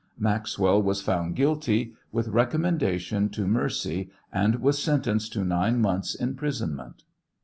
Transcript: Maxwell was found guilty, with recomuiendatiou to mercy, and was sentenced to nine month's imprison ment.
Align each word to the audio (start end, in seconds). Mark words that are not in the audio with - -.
Maxwell 0.17 0.81
was 0.81 0.99
found 1.03 1.35
guilty, 1.35 1.93
with 2.11 2.25
recomuiendatiou 2.29 3.31
to 3.33 3.45
mercy, 3.45 4.09
and 4.33 4.55
was 4.55 4.81
sentenced 4.81 5.31
to 5.33 5.43
nine 5.45 5.79
month's 5.79 6.15
imprison 6.15 6.75
ment. 6.75 7.03